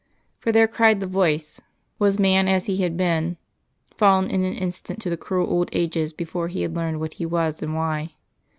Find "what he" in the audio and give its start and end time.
6.99-7.25